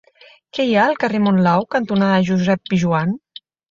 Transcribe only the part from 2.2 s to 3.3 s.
Josep Pijoan?